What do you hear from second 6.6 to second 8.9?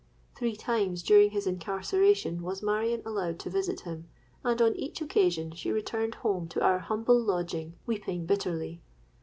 our humble lodging weeping bitterly.